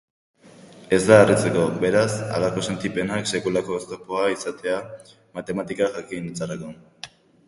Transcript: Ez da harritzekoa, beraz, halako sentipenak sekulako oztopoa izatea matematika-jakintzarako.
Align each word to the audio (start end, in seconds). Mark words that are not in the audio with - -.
Ez 0.95 0.99
da 1.09 1.17
harritzekoa, 1.23 1.65
beraz, 1.83 2.13
halako 2.37 2.63
sentipenak 2.71 3.29
sekulako 3.33 3.75
oztopoa 3.81 4.23
izatea 4.37 4.79
matematika-jakintzarako. 5.41 6.71